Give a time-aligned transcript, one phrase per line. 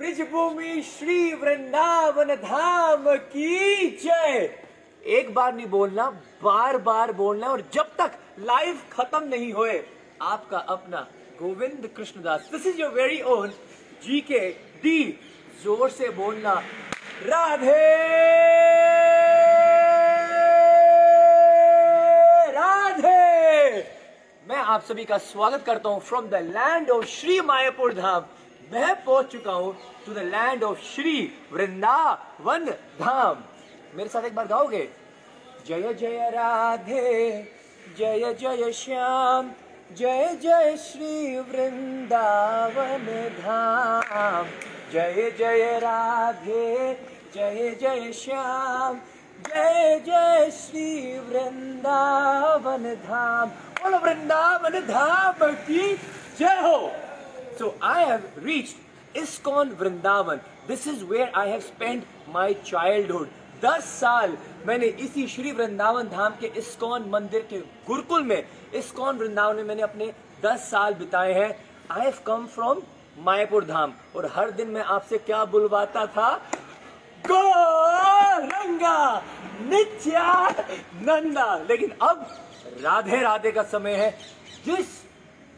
[0.00, 4.48] ब्रिजभूमि श्री वृंदावन धाम की जय।
[5.04, 6.08] एक बार नहीं बोलना,
[6.42, 9.76] बार बार बोलना और जब तक लाइव खत्म नहीं होए,
[10.22, 11.00] आपका अपना
[11.40, 13.52] Govind Krishnadas this is your very own
[14.04, 14.40] G K
[14.82, 14.98] D
[15.64, 16.54] ज़ोर से बोलना,
[17.26, 17.76] राधे
[22.56, 23.78] राधे।
[24.46, 28.24] मैं आप सभी का स्वागत करता हूँ from the land of Shri Mayapur Dham.
[28.72, 32.64] मैं पहुँच चुका हूँ to the land of Shri Vrindavan
[33.00, 33.38] Dham
[33.94, 34.88] मेरे साथ एक बार गाओगे?
[35.66, 37.42] जय जय राधे,
[37.98, 39.50] जय जय श्याम,
[39.96, 43.06] जय जय श्री वृंदावन
[43.40, 44.46] धाम.
[44.92, 46.94] जय जय राधे,
[47.34, 48.98] जय जय श्याम,
[49.48, 53.48] जय जय श्री वृंदावन धाम.
[53.48, 55.94] बोलो, वृंदावन धाम की
[56.38, 56.92] जय हो.
[57.60, 58.76] So I have reached
[59.14, 60.40] ISKCON Vrindavan.
[60.66, 63.28] This is where I have spent my childhood.
[63.62, 68.42] दस साल मैंने इसी श्री वृंदावन धाम के इस्कॉन मंदिर के गुरुकुल में
[68.74, 70.06] इस्कॉन वृंदावन में मैंने अपने
[70.44, 71.50] दस साल बिताए हैं
[71.90, 72.80] I have come from
[73.26, 76.30] Mayapur Dham और हर दिन मैं आपसे क्या बुलवाता था
[77.26, 79.22] गौरंगा,
[79.68, 82.26] नित्यानंदा लेकिन अब
[82.84, 84.10] राधे राधे का समय है
[84.64, 84.98] जिस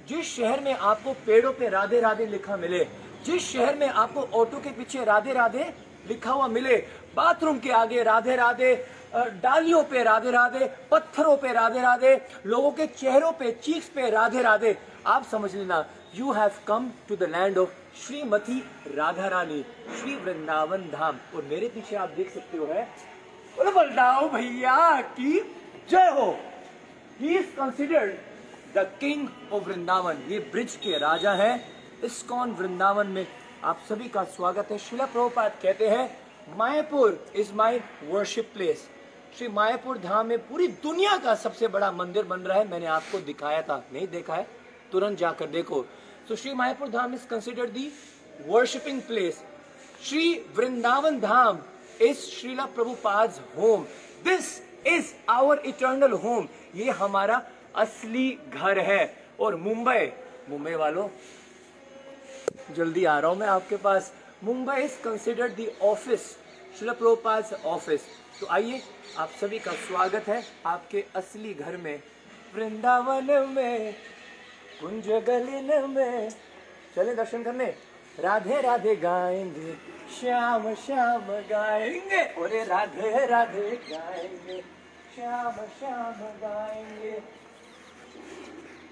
[0.08, 2.84] जिस शहर में आपको पेड़ों पे राधे राधे लिखा मिले,
[3.24, 5.72] जिस शहर में आपको ऑटो के पीछे राधे राधे
[6.08, 6.76] लिखा हुआ मिले,
[7.16, 8.74] बाथरूम के आगे राधे राधे
[9.14, 12.14] डालियों पे राधे राधे, पत्थरों पे राधे राधे,
[12.46, 17.16] लोगों के चेहरों पे चीक्स पे राधे राधे, आप समझ लेना you have come to
[17.16, 18.58] the land of Shrimati
[18.96, 19.62] Radha Rani,
[20.00, 21.18] Shri Vrindavan Dham.
[21.36, 22.88] और मेरे पीछे आप देख सकते हो है
[23.56, 25.38] बलदाओ भैया की
[25.90, 26.30] जय हो।
[27.20, 28.12] He is considered
[28.76, 30.18] the king of Vrindavan.
[30.28, 31.54] ये ब्रिज के राजा हैं।
[32.04, 33.26] इस्कॉन वृंदावन में
[33.64, 36.08] आप सभी का स्वागत है। शिला प्रभुपाद कहते हैं,
[36.56, 38.88] Mayapur is my worship place
[39.38, 43.18] Shri Mayapur Dham में पूरी दुनिया का सबसे बड़ा मंदिर बन रहा है। मैंने आपको
[43.20, 44.46] दिखाया था, नहीं देखा है?
[44.92, 45.84] तुरंत जाकर देखो।
[46.28, 47.90] तो Shri Mayapur Dham is consider the
[48.46, 49.42] worshipping place
[50.02, 51.58] Shri Vrindavan Dham
[52.00, 53.84] is Shrila Prabhupada home
[54.24, 57.42] this is our eternal home ये हमारा
[57.76, 60.12] असली घर है। और मुंबई
[60.50, 61.08] मुंबई वालों,
[62.76, 64.12] जल्दी आ रहा हूँ मैं आपके पास।
[64.44, 66.20] Mumbai is considered the office
[66.78, 68.06] Shrila Prabhupada office
[68.40, 68.80] तो आइए,
[69.18, 72.02] आप सभी का स्वागत है आपके असली घर में,
[72.54, 73.92] वृंदावन में
[74.80, 76.30] कुंज गलिन में।
[76.96, 77.66] चले दर्शन करने।
[78.18, 79.72] राधे राधे गाएँगे,
[80.14, 84.60] श्याम श्याम गाएँगे। अरे Radhe Radhe गाएँगे,
[85.14, 87.20] Shyam Shyam गाएँगे।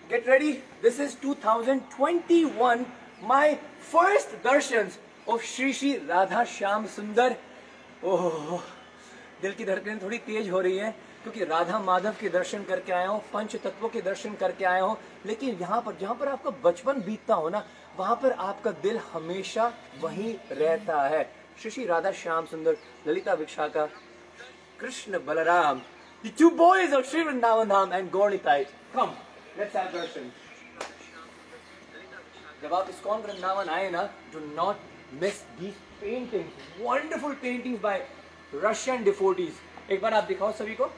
[0.09, 0.63] Get ready.
[0.83, 2.87] This is 2021.
[3.23, 4.99] My first darshans
[5.29, 7.37] of Shri Shri Radha Shyam Sundar.
[8.05, 8.61] ओह
[9.43, 10.91] दिल की धड़कनें थोड़ी तेज हो रही है,
[11.23, 14.97] क्योंकि राधा माधव के दर्शन करके आया हूँ, पंच तत्वों के दर्शन करके आया हूँ,
[15.27, 17.65] लेकिन यहाँ पर, जहाँ पर आपका बचपन बीतता हो ना,
[17.99, 21.23] वहाँ पर आपका दिल हमेशा वहीं रहता है
[21.63, 22.77] Shri Radha Shyam Sundar
[23.07, 23.87] Lalita Vishakha
[24.81, 25.81] Krishna Balaram
[26.23, 28.67] the two boys of Sri Vrindavan Dham and Gaurnitai.
[28.95, 29.11] Come,
[29.59, 30.31] let's have darshan
[32.63, 34.03] जब आप इस्कॉन वृंदावन आए ना
[34.33, 34.77] do not
[35.21, 38.07] miss these paintings wonderful paintings by
[38.55, 40.91] Russian devotees एक बार आप दिखाओ सभी को।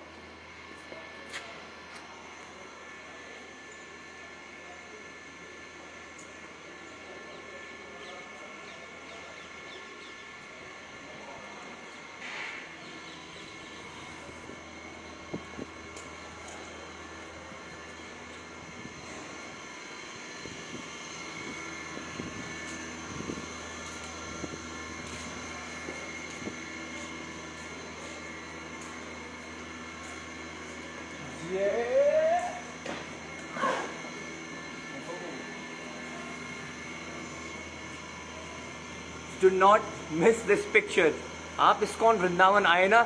[39.42, 39.80] Do not
[40.12, 41.12] miss this picture
[41.60, 43.02] आप इस्कॉन वृंदावन आए ना,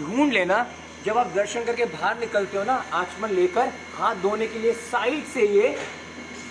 [0.00, 0.66] ढूंढ लेना।
[1.04, 5.26] जब आप दर्शन करके बाहर निकलते हो ना, आचमन लेकर हाथ धोने के लिए साइड
[5.34, 5.68] से ये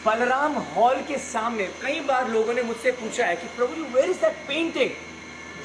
[0.06, 4.22] बलराम हॉल के सामने, कई बार लोगों ने मुझसे पूछा है कि Prabhu where is
[4.22, 4.92] that painting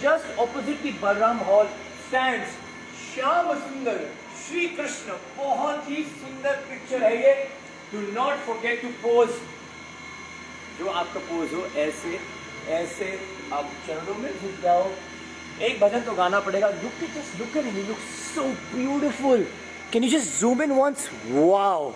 [0.03, 1.67] just opposite the Balaram hall
[2.09, 2.57] stands
[3.05, 3.99] Shyam Sundar.
[4.47, 7.35] Shri Krishna बहुत ही सुंदर पिक्चर है ये।
[7.93, 9.29] Do not forget to pose
[10.79, 12.19] जो आपका पोज हो, ऐसे
[12.75, 13.09] ऐसे
[13.53, 14.91] आप चरणों में झुक जाओ।
[15.63, 17.99] एक भजन तो गाना पड़ेगा। Look it just look at look
[18.35, 18.43] so
[18.75, 19.47] beautiful
[19.93, 21.91] can you just zoom in once wow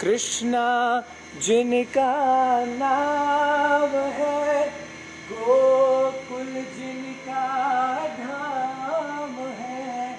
[0.00, 0.66] Krishna
[1.44, 2.12] जिनका
[2.66, 4.87] नाम है
[5.30, 7.44] गोकुल जिनका
[8.18, 10.18] धाम है,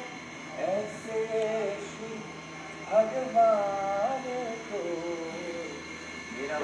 [0.59, 1.25] ऐसे
[1.81, 2.15] श्री
[2.91, 4.25] भगवान
[4.67, 4.83] को।
[6.37, 6.59] मेरा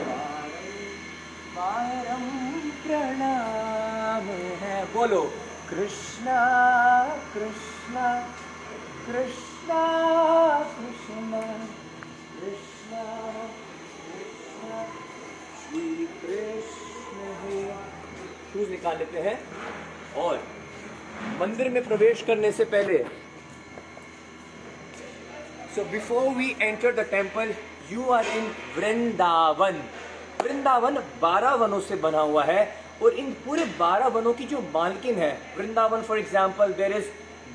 [1.56, 4.28] बारम प्रणाम
[4.64, 5.22] है। बोलो
[5.70, 6.40] कृष्णा
[7.34, 8.22] कृष्णा कृष्णा
[9.08, 9.45] कृष्णा।
[18.86, 19.38] निकाल लेते हैं
[20.18, 20.42] और
[21.40, 22.98] मंदिर में प्रवेश करने से पहले
[25.76, 27.54] so before we enter the temple
[27.92, 29.82] you are in Vrindavan
[30.42, 32.64] Vrindavan बारह वनों से बना हुआ है
[33.04, 37.10] और इन पूरे बारह वनों की जो मालकिन है Vrindavan for example there is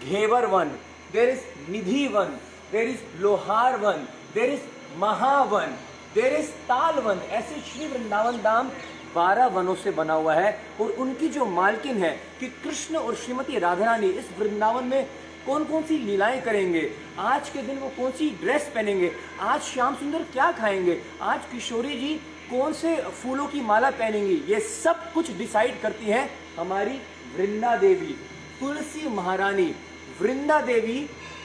[0.08, 0.76] Ghevar van
[1.12, 2.38] there is Nidhi van
[2.72, 4.66] there is Lohar van there is
[4.98, 5.76] Mahavan
[6.14, 8.70] there is Tal van ऐसे श्री वृंदावन धाम
[9.14, 12.10] बारह वनों से बना हुआ है और उनकी जो मालकिन है
[12.40, 15.04] कि कृष्ण और श्रीमती राधा रानी इस वृंदावन में
[15.46, 16.90] कौन कौन सी लीलाएँ करेंगे?
[17.18, 19.12] आज के दिन वो कौन सी ड्रेस पहनेंगे?
[19.40, 21.00] आज श्याम सुंदर क्या खाएँगे?
[21.22, 22.14] आज किशोरी जी
[22.50, 24.34] कौन से फूलों की माला पहनेंगी?
[24.48, 26.28] ये सब कुछ डिसाइड करती है
[26.58, 27.00] हमारी
[27.36, 28.16] वृंदा देवी,
[28.60, 29.74] तुलसी महारानी।
[30.20, 31.00] वृंदा देवी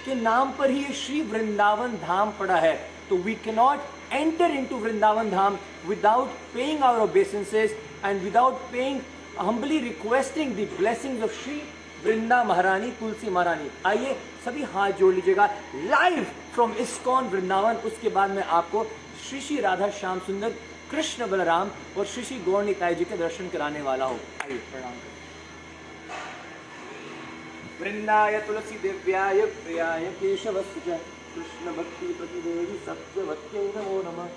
[0.05, 2.73] के नाम पर ही ये श्री वृंदावन धाम पड़ा है।
[3.09, 3.79] तो we cannot
[4.11, 5.57] enter into Vrindavan Dham
[5.87, 7.71] without paying our obeisances
[8.03, 9.01] and without paying,
[9.37, 11.61] humbly requesting the blessings of Shri
[12.05, 14.13] Vrinda Maharani Tulsi Maharani आइए
[14.45, 15.45] सभी हाथ जोड़ लीजिएगा।
[15.89, 16.23] लाइव
[16.53, 18.83] फ्रॉम इस्कॉन वृंदावन उसके बाद में आपको
[19.29, 20.53] श्री श्री राधा श्याम सुंदर
[20.91, 24.93] कृष्ण बलराम और श्री श्री गौर जी के दर्शन कराने वाला हो। आइए प्रणाम।
[27.81, 30.99] वृंदाय तुलसी दिव्याय प्रियाय केशवस्य
[31.35, 34.27] कृष्ण भक्ति प्रतिदेवी सत्यवत्यै नमो नमः।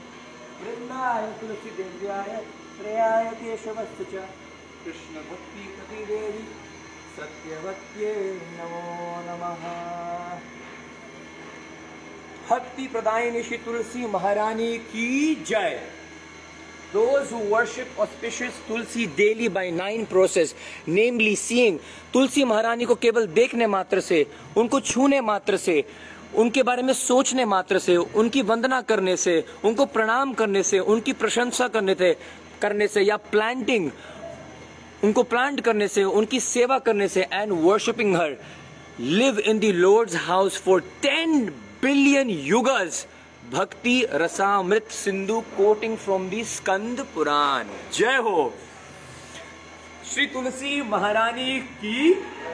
[0.61, 2.31] वृंदाय तुलसी देव्याय
[2.79, 4.25] प्रियाय केशवस्य च।
[4.85, 6.43] कृष्ण भक्ति प्रतिदेवी
[7.19, 8.15] सत्यवत्यै
[8.57, 8.83] नमो
[9.29, 9.63] नमः।
[12.51, 15.81] भक्ति प्रदायिनी श्री तुलसी महारानी की जय।
[16.93, 20.55] Those who worship auspicious Tulsi daily by nine process,
[20.89, 21.79] namely seeing
[22.13, 25.85] तुलसी महारानी को केवल देखने मात्र से उनको छूने मात्र से
[26.37, 31.13] उनके बारे में सोचने मात्र से, उनकी वंदना करने से, उनको प्रणाम करने से, उनकी
[31.13, 32.17] प्रशंसा करने से
[32.63, 33.91] करने से या प्लांटिंग
[35.05, 38.37] उनको प्लांट करने से, उनकी सेवा करने से and worshipping her
[39.01, 41.45] live in the lord's house for ten
[41.83, 43.07] billion युगल्स
[43.53, 48.53] Bhakti Rasamrita Sindhu quoting from the Skanda Purana जय हो
[50.15, 52.13] श्री तुलसी महारानी की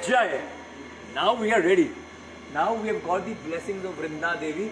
[0.08, 0.40] जय
[1.16, 1.88] now we are ready
[2.54, 4.70] now we have got the blessings of Vrinda Devi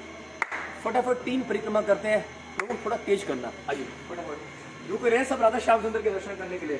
[0.84, 2.20] फटाफट तीन परिक्रमा करते हैं।
[2.60, 6.36] लोगों थोड़ा तेज करना। आइए, फटाफट। रुक रहे हैं सब राधा श्याम सुंदर के दर्शन
[6.36, 6.76] करने के लिए।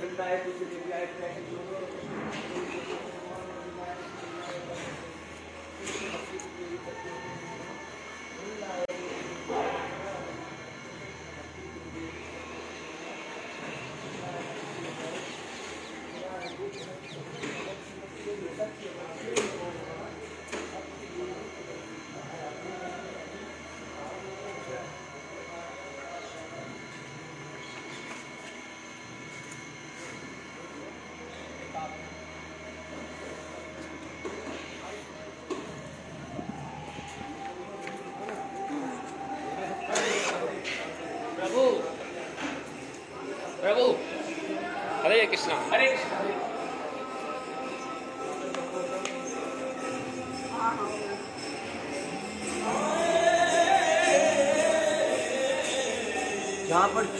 [0.00, 1.06] वृंदा तुलसी देवी आए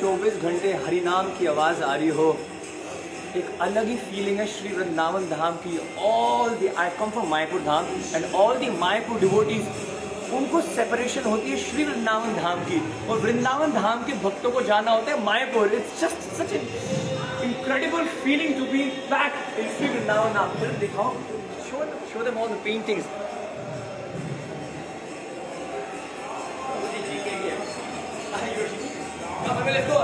[0.04, 2.26] 24 घंटे हरिनाम की आवाज़ आ रही हो।
[3.36, 7.60] एक अलग ही फीलिंग है श्री वृंदावन धाम की। All the I come from Mayapur
[7.60, 9.64] Dham and all the Mayapur devotees
[10.34, 14.90] उनको सेपरेशन होती है श्री वृंदावन धाम की। और वृंदावन धाम के भक्तों को जाना
[14.90, 16.52] होता है Mayapur it's just such
[17.44, 20.44] incredible feeling to be back in Sri Vrindavan now.
[20.80, 21.10] दिखाओ।
[21.66, 23.33] Show them, show them all the.
[29.74, 29.98] Let's go.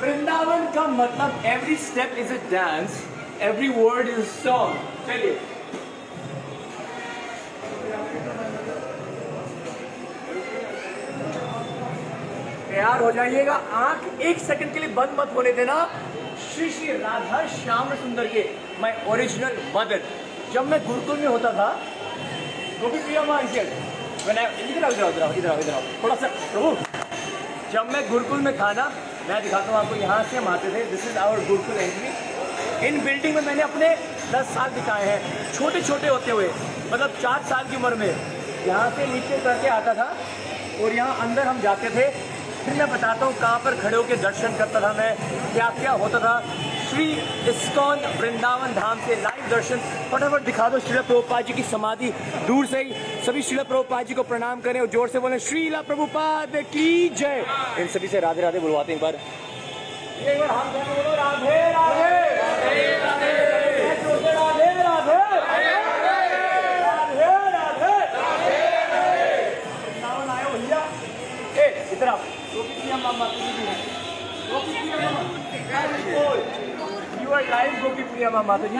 [0.00, 3.02] Vrindavan का मतलब every step is a dance
[3.48, 4.78] every word is song
[5.08, 5.34] चलिए।
[12.70, 15.76] तैयार हो जाइएगा। आँख एक second के लिए बंद मत होने देना।
[16.48, 18.48] श्री श्री राधा श्याम सुंदर के
[18.80, 20.00] माई ओरिजिनल मदर
[20.52, 21.68] जब मैं गुरुकुल में होता था,
[22.80, 23.66] गोपी प्रिया माँ इधर
[24.22, 26.70] इधर आओ इधर आओ इधर आओ इधर आओ, थोड़ा सा प्रभु।
[27.72, 28.84] जब मैं गुरुकुल में था ना
[29.28, 33.00] मैं दिखाता हूँ आपको, यहाँ से हम आते थे this is our gurukul entry in
[33.04, 33.88] building में मैंने अपने
[34.32, 36.48] दस साल दिखाए हैं छोटे छोटे होते हुए
[36.92, 38.08] मतलब चार साल की उम्र में।
[38.66, 40.08] यहाँ से नीचे करके आता था,
[40.82, 42.08] और यहाँ अंदर हम जाते थे।
[42.64, 45.14] फिर मैं बताता हूँ कहाँ पर खड़े होकर दर्शन करता था मैं
[45.52, 46.34] क्या क्या होता था
[46.92, 47.04] श्री
[47.50, 49.78] इस्कॉन वृंदावन धाम से लाइव दर्शन।
[50.10, 52.10] फटाफट दिखा दो श्रीला प्रभुपाद जी की समाधि
[52.46, 52.92] दूर से ही।
[53.26, 57.44] सभी श्रीला प्रभुपाद जी को प्रणाम करें और ज़ोर से बोले श्रीला प्रभुपाद की जय।
[57.80, 59.12] इन सभी से राधे राधे बुलवाते हैं एक बार।
[61.16, 62.10] राधे राधे।
[62.98, 63.32] राधे
[77.32, 78.78] हो है are live गोपी प्रिया मामा तुझी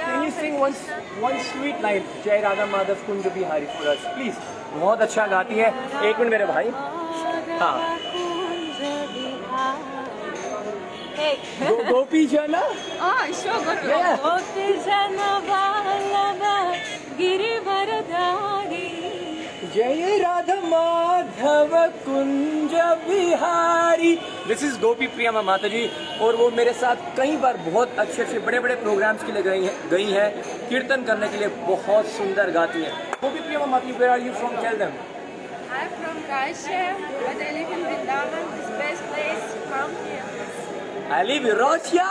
[0.00, 0.74] Can you sing one
[1.22, 2.02] one sweet line?
[2.24, 4.00] जय Radha Madhav Kunj Bihari for us.
[4.16, 4.36] Please
[4.74, 5.68] बहुत अच्छा गाती है।
[6.10, 6.70] एक मिनट मेरे भाई।
[7.60, 7.98] हाँ।
[11.90, 12.62] गोपी जना।
[13.00, 14.18] good.
[14.24, 15.16] गोपी जन
[15.50, 16.42] वल्लभ
[17.18, 18.79] गिरिवरधारी
[19.74, 21.74] जय राधा माधव
[22.04, 22.72] कुंज
[23.06, 24.14] बिहारी
[24.48, 25.82] दिस इज़ गोपी प्रिया माँ माता जी
[26.22, 29.62] और वो मेरे साथ कई बार बहुत अच्छे अच्छे बड़े बड़े प्रोग्राम्स के लिए गई
[29.64, 30.30] हैं गई हैं
[30.68, 34.26] कीर्तन करने के लिए बहुत सुंदर गाती हैं गोपी प्रिया माँ माता जी where are
[34.26, 34.98] you from tell them
[35.72, 38.46] I'm from Kaishya, but I live in Vrindavan.
[38.52, 41.10] This best place from here.
[41.12, 42.08] I live Russia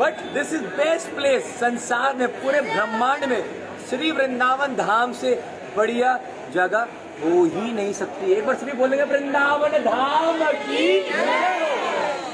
[0.00, 3.42] but this is best place संसार में पूरे ब्रह्मांड में
[3.90, 5.34] श्री वृंदावन धाम से
[5.76, 6.18] बढ़िया
[6.54, 6.88] जगह
[7.22, 10.86] हो ही नहीं सकती एक बार सभी बोलेंगे वृंदावन धाम की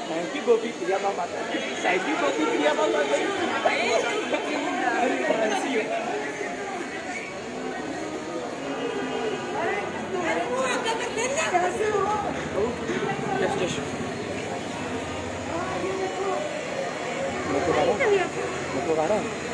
[0.09, 1.25] थैंक यू गोपी प्रिया मामा
[1.85, 3.03] थैंक यू गोपी प्रिया मामा
[13.37, 13.79] Just, just.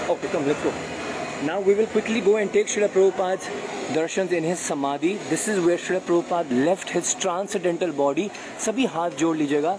[0.09, 1.00] Okay, come, let's go.
[1.43, 3.47] Now we will quickly go and take Srila Prabhupada's
[3.95, 5.13] darshans in his samadhi.
[5.27, 8.29] This is where Srila Prabhupada left his transcendental body.
[8.65, 9.71] सभी हाथ जोड़ लीजिएगा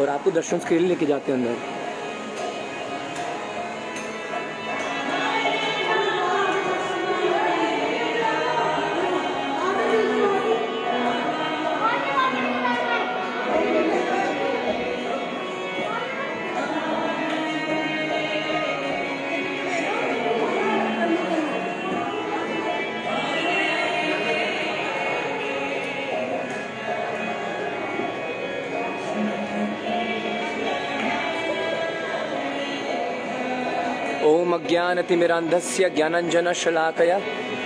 [0.00, 1.85] और आपको दर्शन के लिए लेके जाते हैं अंदर
[34.76, 37.18] ओम अज्ञानतिमिरान्धस्य ज्ञानञ्जनशलाकया।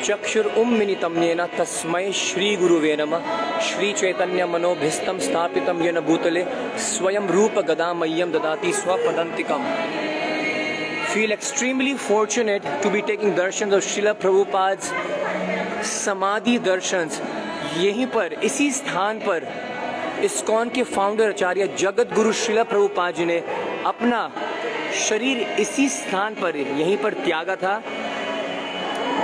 [0.07, 3.23] चक्षुरुन्मिलितं येन तस्मै श्रीगुरुवे नमः।
[3.61, 6.43] श्रीचैतन्यमनोभीष्टं स्थापितं येन भूतले
[6.79, 9.64] स्वयं रूपगदामह्यं ददाति स्वपदन्तिकम्।
[11.11, 14.93] Feel extremely fortunate to be taking darshans of Srila Prabhupada's
[15.83, 17.21] समाधि दर्शंस
[17.79, 19.49] यहीं पर इसी स्थान पर
[20.25, 23.38] इस्कॉन के फाउंडर आचार्य जगत गुरु श्रीला प्रभुपाद जी ने
[23.87, 24.21] अपना
[24.94, 27.82] शरीर इसी स्थान पर, यहीं पर त्यागा था।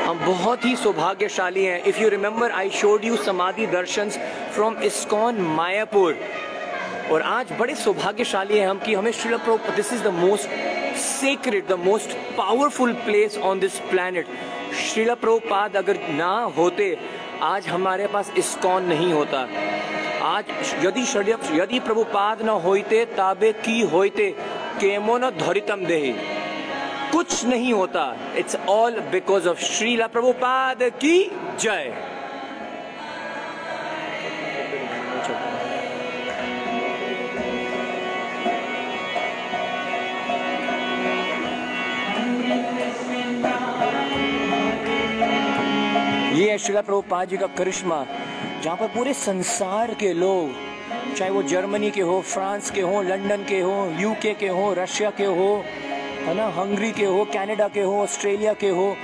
[0.07, 4.11] हम बहुत ही सौभाग्यशाली हैं। If you remember I showed you samadhi darshan
[4.55, 6.19] from ISKCON Mayapur
[7.13, 10.49] और आज बड़े सौभाग्यशाली हैं हम कि हमें Srila this is the most
[10.97, 14.25] sacred, the most powerful place on this planet
[14.75, 16.99] Srila Prabhupada अगर ना होते,
[17.43, 19.41] आज हमारे पास इस्कॉन नहीं होता।
[20.23, 20.45] आज
[20.85, 21.01] यदि
[21.61, 24.35] यदि प्रभुपाद न होते ताबे की होते
[24.81, 26.13] केमो न धरितम देहि
[27.13, 28.05] कुछ नहीं होता।
[28.37, 31.19] It's all because of Srila Prabhupada की
[31.61, 31.95] जय।
[46.37, 48.05] ये है श्रीला प्रभुपाद जी का करिश्मा,
[48.63, 50.65] जहाँ पर पूरे संसार के लोग
[51.17, 55.11] चाहे वो जर्मनी के हो, फ्रांस के हो, लंदन के हो यूके के हो, रशिया
[55.11, 55.65] के हो,
[56.25, 58.97] है ना, हंगरी के हो, कनाडा के हो, ऑस्ट्रेलिया के हो,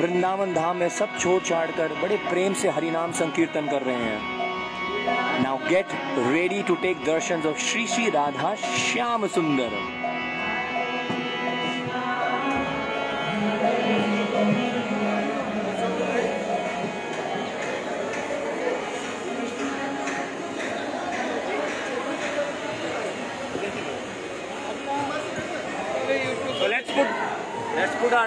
[0.00, 5.42] वृंदावन धाम में सब छोड़ छाड़ कर बड़े प्रेम से हरिनाम संकीर्तन कर रहे हैं।
[5.42, 5.86] Now get
[6.18, 9.70] ready to take darshan of Shri Shri Radha Shyam Sundar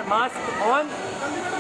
[0.10, 0.90] mask on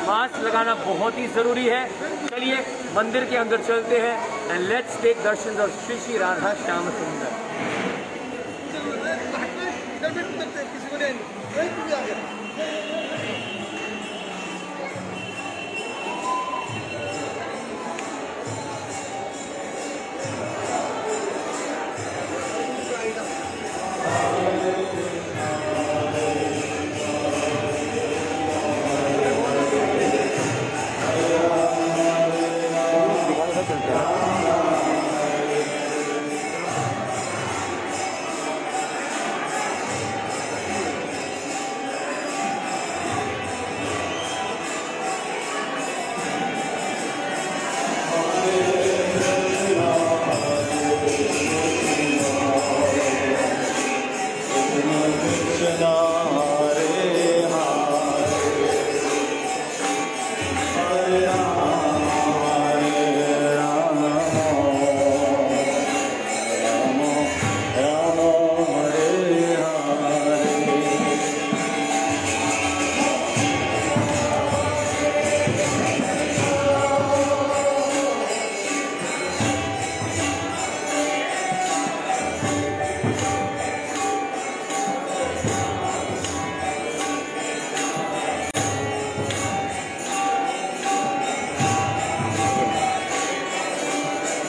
[0.07, 1.83] mask लगाना बहुत ही ज़रूरी है।
[2.27, 2.57] चलिए
[2.95, 4.15] मंदिर के अंदर चलते हैं
[4.51, 7.46] and let's take darshan of Shri Shri Radha Shyam Sundar.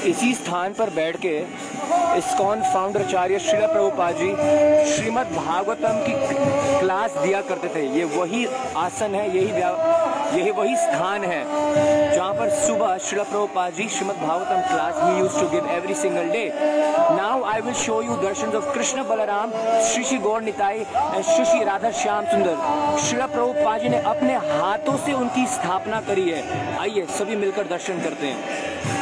[0.09, 1.37] इसी स्थान पर बैठ के
[2.19, 4.29] इस्कॉन फाउंडर आचार्य श्रीला प्रभुपा जी
[4.93, 6.13] श्रीमद् भागवतम की
[6.79, 8.45] क्लास दिया करते थे। ये वही
[8.77, 9.47] आसन है, यही
[10.31, 11.43] यही वही स्थान है,
[12.15, 16.29] जहाँ पर सुबह Srila Prabhupada ji Srimad Bhagavatam class he used to give every single
[16.31, 16.45] day
[17.17, 19.51] now I will show you darshan of Krishna Balaram,
[19.85, 22.99] Shri Shri Gaur Nitai and Shri Shri Radha Shyam Sundar.
[23.01, 28.01] Srila Prabhupada जी ने अपने हाथों से उनकी स्थापना करी है। आइए सभी मिलकर दर्शन
[28.01, 28.98] करते हैं।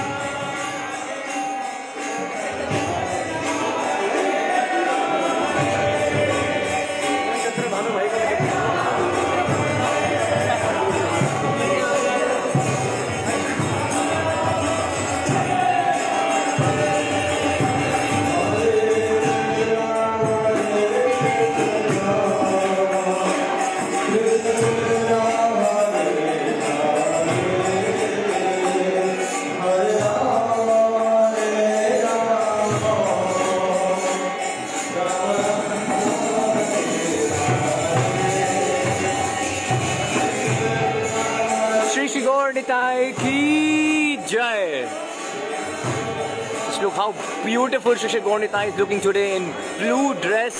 [47.46, 49.44] Beautiful शिशिकोणिता is looking today in
[49.78, 50.56] blue dress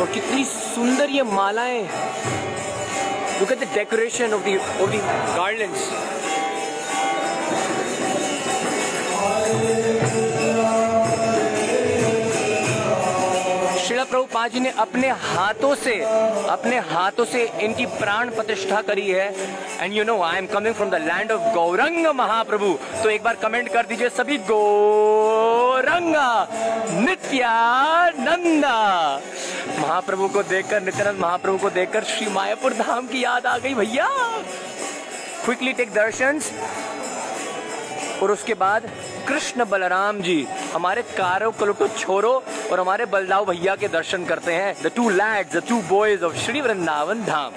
[0.00, 1.82] और कितनी सुंदर ये मालाएँ।
[3.40, 4.98] Look at the decoration of the of the
[5.36, 5.88] gardens
[13.86, 15.94] Shila Prabhu ji ने अपने हाथों से,
[16.50, 19.28] अपने हाथों से इनकी प्राण प्रतिष्ठा करी है।
[19.80, 23.34] And you know I am coming from the land of Gauranga Mahaprabhu तो एक बार
[23.42, 24.60] कमेंट कर दीजिए सभी गो
[25.86, 28.78] गौरंगा नित्यानंदा।
[29.78, 34.08] महाप्रभु को देखकर, नित्यानंद महाप्रभु को देखकर श्री मायापुर धाम की याद आ गई भैया।
[35.44, 36.40] क्विकली टेक दर्शन
[38.22, 38.90] और उसके बाद,
[39.28, 42.32] कृष्ण बलराम जी, हमारे कारो कलुटो छोरो
[42.72, 46.36] और हमारे बलदाव भैया के दर्शन करते हैं। The two lads the two boys of
[46.36, 47.52] Shri Vrindavan Dham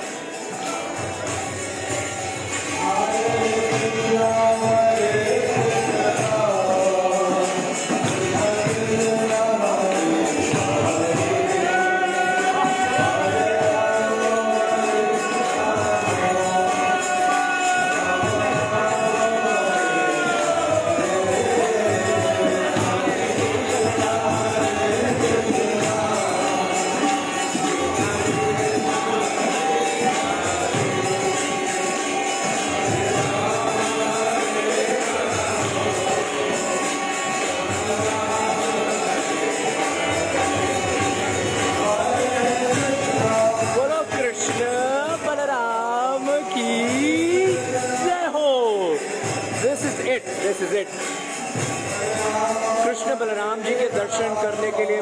[53.10, 54.98] Krishna Balaram ji के दर्शन करने के लिए।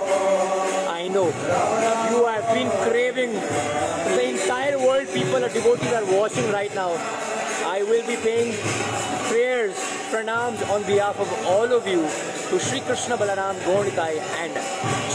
[0.90, 6.76] I know you have been craving the entire world people are devoting are watching right
[6.76, 6.96] now
[7.72, 8.54] I will be paying
[9.28, 12.08] prayers pranams on behalf of all of you
[12.52, 14.58] to Shri Krishna Balaram Gond काय and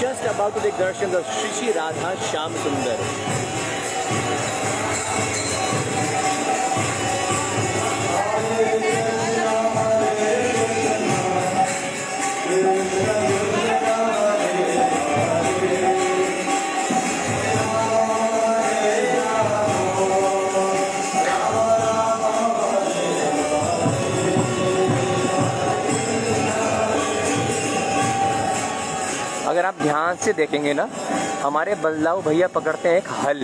[0.00, 3.61] just about to darshan of Shri Shri Radha Shyam Sundar
[30.12, 30.88] ध्यान से देखेंगे ना,
[31.42, 33.42] हमारे बदलाव भैया पकड़ते हैं एक हल।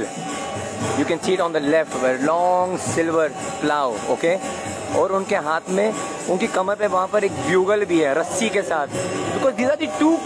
[0.98, 3.28] You can see on the left where long silver
[3.60, 4.34] plough okay
[4.98, 5.94] और उनके हाथ में,
[6.30, 8.86] उनकी कमर पे वहाँ पर एक ब्यूगल भी है, रस्सी के साथ।
[9.34, 10.16] Because these are the two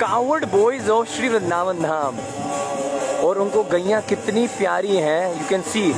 [0.00, 2.18] cowherd boys of Shri Vrindavan Dham
[3.26, 5.92] और उनको गैया कितनी प्यारी हैं you can see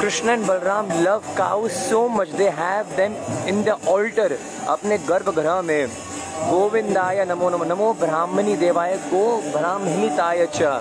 [0.00, 3.16] Krishna and Balaram love cow so much they have them
[3.48, 6.11] in the altar अपने गर्भगृह में।
[6.42, 10.80] गोविंदाय नमो नमो। नमो ब्राह्मणी देवाय, गो ब्राह्मणिताय च।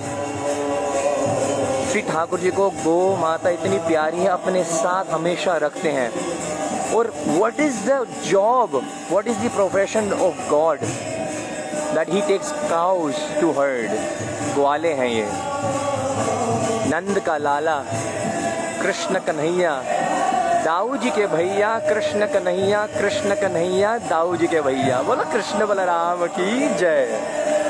[1.91, 6.09] श्री ठाकुर जी को गो माता इतनी प्यारी है, अपने साथ हमेशा रखते हैं।
[6.95, 8.75] और what is the job
[9.11, 10.79] what is the profession of God
[11.95, 13.91] that he takes cows to herd
[14.55, 15.27] ग्वाले हैं ये।
[16.89, 17.83] नंद का लाला,
[18.81, 19.81] कृष्ण कन्हैया
[20.71, 26.25] दाऊ जी के भैया, कृष्ण कन्हैया कृष्ण कन्हैया, दाऊ जी के भैया। बोलो कृष्ण बलराम
[26.25, 27.60] की जय।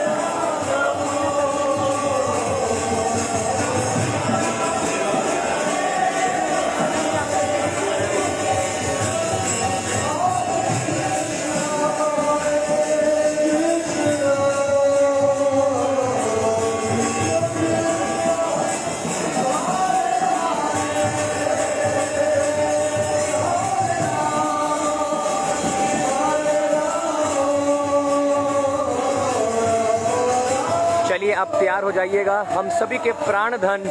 [31.72, 33.84] तैयार हो जाइएगा। हम सभी के प्राण धन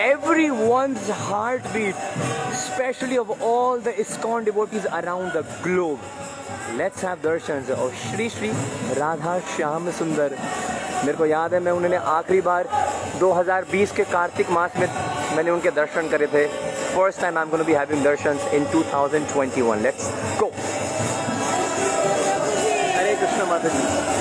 [0.00, 0.94] every one
[1.72, 1.94] heartbeat
[2.56, 5.98] specially of all the ISKCON devotees around the globe
[6.78, 8.50] let's have darshan और श्री श्री
[8.98, 10.36] राधा श्याम सुंदर
[11.04, 12.68] मेरे को याद है, मैं उन्होंने आखिरी बार
[13.20, 14.88] 2020 के कार्तिक मास में
[15.36, 19.82] मैंने उनके दर्शन करे थे। First time I am gonna be having darshan in 2021
[19.82, 20.08] let's
[20.40, 20.50] go
[22.96, 24.11] Hare Krishna माता जी।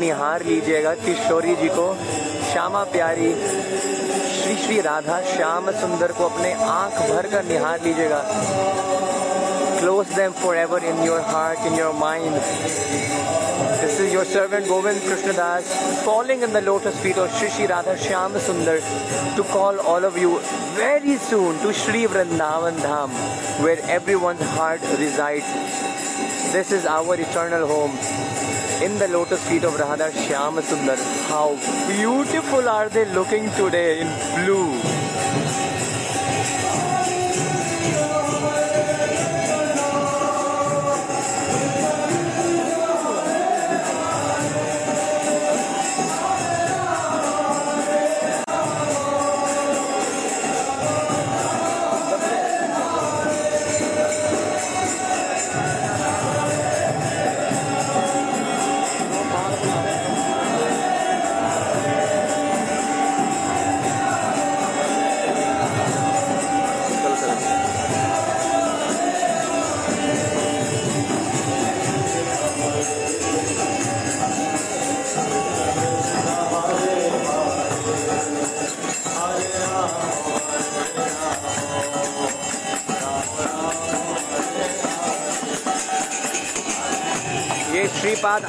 [0.00, 1.86] निहार लीजिएगा किशोरी जी को,
[2.52, 3.32] श्यामा प्यारी,
[4.38, 8.22] श्री श्री राधा श्याम सुंदर को अपने आँख भर कर निहार लीजिएगा।
[9.80, 12.34] Close them forever in your heart in your mind
[13.80, 15.72] this is your servant Govind Krishnadas
[16.04, 18.80] falling in the lotus feet of Shri Shri Radha Shyam Sundar
[19.36, 20.30] to call all of you
[20.78, 23.12] very soon to Shri Vrindavan Dham
[23.64, 25.42] where every one heart resides
[26.52, 27.96] this is our eternal home
[28.82, 30.98] in the lotus feet of Radha Shyam Sundar.
[31.28, 31.56] How
[31.88, 34.08] beautiful are they looking today in
[34.44, 34.97] blue.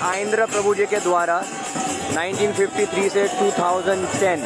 [0.10, 1.36] आइंद्र Prabhu ji के द्वारा
[2.12, 4.46] 1953 से 2010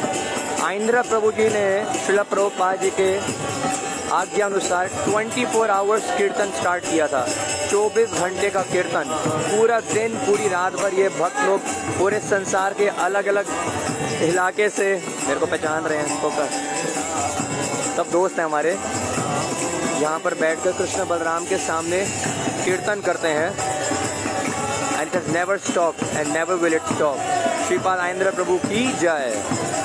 [0.62, 1.62] आइंद्र प्रभु जी ने
[1.96, 3.06] शिला प्रभुपाद जी के
[4.14, 7.24] आज्ञा अनुसार 24 four hours कीर्तन start किया था।
[7.70, 11.60] 24 घंटे का कीर्तन। पूरा दिन, पूरी रात भर ये भक्त लोग
[11.98, 13.46] पूरे संसार के अलग अलग
[14.22, 14.94] इलाके से,
[15.26, 18.72] मेरे को पहचान रहे हैं फोकस सब दोस्त हैं हमारे।
[20.02, 22.04] यहाँ पर बैठकर कृष्ण बलराम के सामने
[22.64, 23.72] कीर्तन करते हैं।
[25.14, 27.18] And it has never stop and never will it stop
[27.68, 29.83] Prabhu ki Prabhu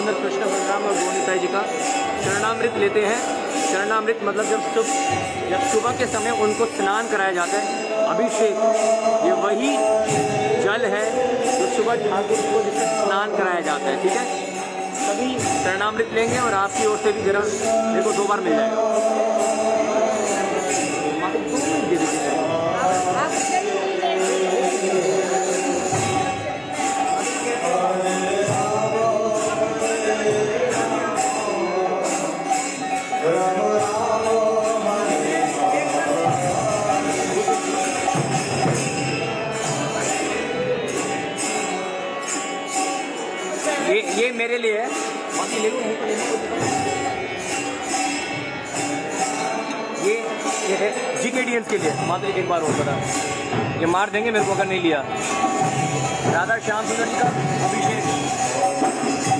[0.00, 1.62] Sundar Krishna Balaram और गोविंदाई जी का
[2.24, 3.16] चरणामृत लेते हैं।
[3.72, 8.62] चरणामृत मतलब जब सुबह जब सुबह के समय उनको स्नान कराया जाता है, अभिषेक,
[9.26, 9.72] ये वही
[10.64, 11.04] जल है
[11.58, 14.24] जो सुबह ठाकुर को जिससे स्नान कराया जाता है, ठीक है?
[15.02, 15.28] सभी
[15.64, 19.39] चरणामृत लेंगे और आपकी ओर से भी जरा मेरे को दो बार मिल जाएगा।
[51.50, 52.94] जी के लिए। मात्र एक बार और बता।
[53.80, 55.04] ये मार देंगे मेरे को अगर नहीं लिया।
[56.34, 57.28] राधा श्याम सुंदर जी का
[57.66, 58.04] अभिषेक।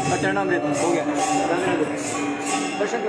[0.09, 1.05] नाम चरणामृत हो गया।
[2.79, 3.01] दर्शन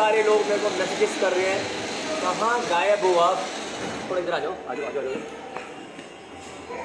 [0.00, 1.62] सारे लोग मेरे को मैसेजेस कर रहे हैं।
[2.20, 3.40] कहाँ गायब हो आप?
[4.10, 5.02] थोड़ा इधर आ जाओ। आ जाओ आ जाओ,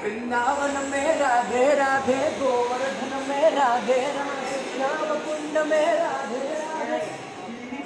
[0.02, 4.58] वृंदावन में राधे राधे गोवर्धन में राधे राधे
[5.24, 6.98] कुंड में राधे राधे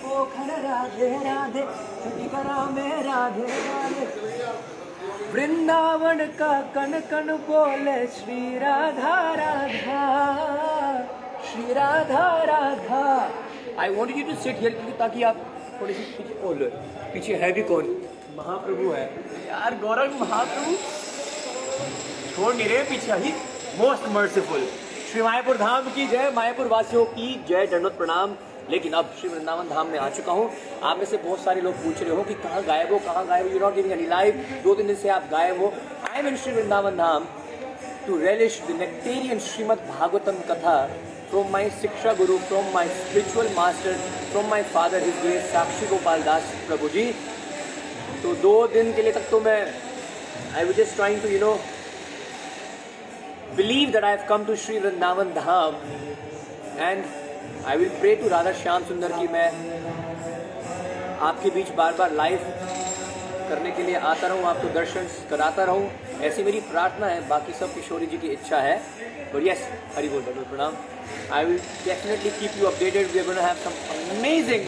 [0.03, 1.63] पोखर राधे राधे
[2.01, 4.07] छठीकरा में राधे राधे।
[5.33, 10.03] वृंदावन का कन कन बोले Shri Radha Radha
[11.53, 13.07] Shri Radha Radha.
[13.81, 15.37] I want you to sit here ताकि आप
[15.81, 16.67] थोड़ी सी पीछे लो,
[17.13, 17.87] पीछे है भी कौन?
[18.37, 19.05] महाप्रभु है।
[19.49, 20.75] यार, गौरव महाप्रभु?
[22.35, 23.33] छोड़ नहीं रहे पीछे ही।
[23.79, 24.69] मोस्ट मर्सीफुल
[25.11, 28.37] श्री मायापुर धाम की जय मायापुर वासियों की जय दंडोत प्रणाम।
[28.71, 30.51] लेकिन अब श्री वृंदावन धाम में आ चुका हूँ।
[30.83, 33.53] आप में से बहुत सारे लोग पूछ रहे हो कि कहाँ गायब हो, कहाँ गायब
[33.53, 35.73] you not giving any live दो दिन से आप गायब हो।
[36.11, 37.27] I am in Shri Vrindavan Dham.
[38.07, 40.77] To relish the nectarian Srimad Bhagavatam Katha
[41.31, 43.93] from my shiksha guru from my spiritual master
[44.31, 47.05] from my father his grace Sakshi Gopal Das Prabhu ji
[48.23, 49.61] तो दो दिन के लिए तक तो मैं
[50.57, 51.53] I would just trying to you know
[53.57, 55.77] believe that I have come to Shri Vrindavan Dham
[56.79, 57.05] and
[57.67, 59.49] I will pray to Radha Shyam Sundar की मैं
[61.29, 62.53] आपके बीच बार बार लाइव
[63.49, 65.91] करने के लिए आता रहूँ, आपको दर्शन कराता रहूँ।
[66.23, 68.77] ऐसी मेरी प्रार्थना है, बाकी सब किशोरी जी की इच्छा है।
[69.35, 69.61] बट यस
[69.97, 70.75] हरि बोल, डॉक्टर प्रणाम।
[71.35, 74.65] I will definitely keep you updated we gonna have some amazing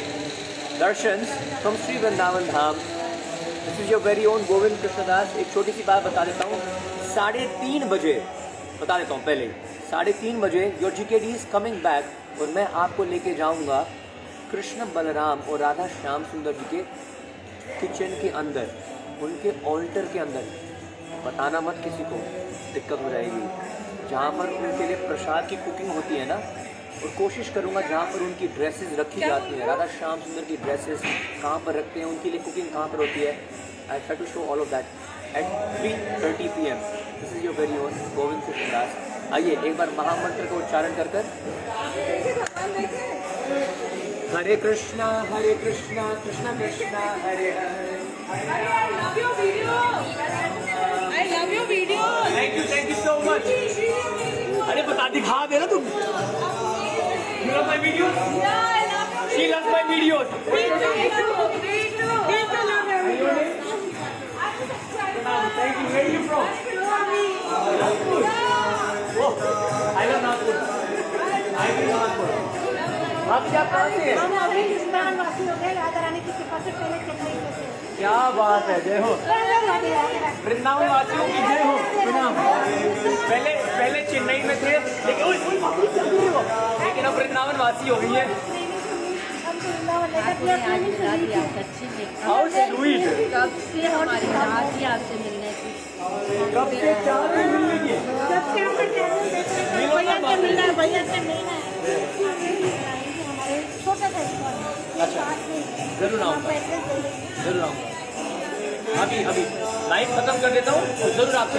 [0.81, 1.25] darshan
[1.61, 6.03] from Shri Vrindavan Dham this is your very own Govind Krishnadas एक छोटी सी बात
[6.05, 6.61] बता देता हूँ।
[7.09, 8.15] साढ़े तीन बजे,
[8.81, 9.49] बता देता हूँ पहले
[9.91, 13.81] साढ़े तीन बजे your ji K D is coming back और मैं आपको लेके जाऊँगा
[14.53, 16.83] कृष्ण बलराम और राधा श्याम सुंदर जी के
[17.81, 18.67] किचन के अंदर,
[19.23, 20.72] उनके ऑल्टर के अंदर।
[21.25, 22.17] बताना मत किसी को
[22.75, 23.43] दिक्कत हो जाएगी।
[24.11, 28.19] जहाँ पर उनके लिए प्रसाद की कुकिंग होती है ना और कोशिश करूँगा जहाँ पर
[28.23, 31.01] उनकी ड्रेसेस रखी जाती हैं। राधा श्याम सुंदर की ड्रेसेस
[31.43, 33.33] कहाँ पर रखते हैं उनके लिए कुकिंग कहाँ पर होती है?
[33.91, 34.87] I try to show all of that
[35.37, 35.47] at
[35.79, 35.91] three
[36.23, 36.79] thirty P M
[37.21, 38.89] this is your very own Govind Krishnadas
[39.33, 41.25] आइए एक बार महामंत्र का उच्चारण कर कर।
[44.37, 48.01] Hare Krishna Hare Krishna Krishna Krishna Hare Hare.
[51.23, 51.33] I love.
[51.33, 52.03] I love your video.
[52.37, 53.45] Thank you thank you so much
[54.71, 59.85] अरे बता दिखा दे ना तुम you love my video I love she love my
[59.91, 60.91] videos Me too.
[60.97, 61.33] Me too.
[61.65, 62.17] Me too.
[62.31, 63.31] Me too love your video.
[65.57, 66.47] Thank you where you from
[69.97, 70.57] I love Nagpur
[71.63, 72.29] I will Nagpur
[73.33, 76.59] आप क्या कहाँ से हैं हम अभी कृष्णान वासी हो गए राधा रानी की कृपा
[76.65, 77.62] से पहले चेन्नई थे
[78.03, 79.11] क्या बात है जय हो
[80.45, 84.73] वृंदावन वासियों की जय हो प्रणाम। पहले पहले चेन्नई में थे
[86.81, 87.97] लेकिन अब वृंदावन वासी हो?
[88.01, 88.25] गई है
[92.25, 94.29] हाउ स्वीट कब से हमारी
[94.85, 95.71] आपसे मिलने की?
[96.57, 96.91] कब से
[97.53, 97.95] मिलने की?
[98.33, 99.07] जब से चैनल है,
[99.95, 101.63] भैया से मिलना है भैया से मिलना है।
[103.23, 104.21] हमारे छोटा सा
[105.03, 105.23] अच्छा।
[106.01, 106.51] ज़रूर आऊँगा।
[107.45, 107.92] ज़रूर आऊँगा।
[109.01, 109.43] अभी अभी।
[109.91, 111.59] लाइव खत्म कर देता हूँ तो ज़रूर आपसे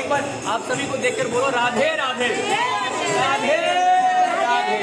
[0.00, 2.28] एक बार आप सभी को देखकर बोलो, राधे राधे।
[3.16, 3.56] राधे
[4.42, 4.78] राधे।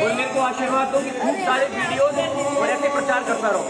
[0.00, 2.14] और मेरे को आशीर्वाद दो कि खूब सारे वीडियोस
[2.58, 3.64] और ऐसे प्रचार करता रहो।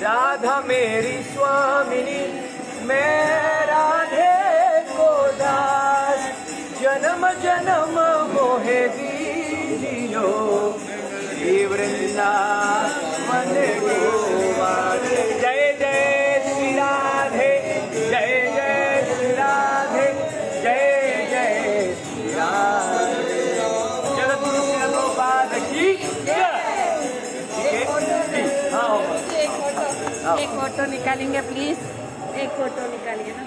[0.00, 2.20] राधा मेरी स्वामिनी,
[2.86, 4.25] मैं राधे
[6.96, 7.96] जन्म जन्म
[8.32, 10.28] मोहे दीजियो।
[11.30, 13.50] श्री वृंदावन
[15.42, 16.00] जय जय
[16.46, 17.50] श्री राधे,
[18.12, 20.06] जय जय श्री राधे,
[20.62, 20.86] जय
[21.32, 23.36] जय श्री राधे।
[24.16, 24.62] जगत गुरु
[25.68, 25.84] की
[26.28, 26.48] है
[30.38, 31.78] एक फ़ोटो निकालेंगे प्लीज़
[32.40, 33.44] एक फ़ोटो निकालिए ना।